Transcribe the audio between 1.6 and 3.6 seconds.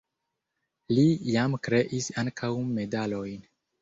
kreis ankaŭ medalojn.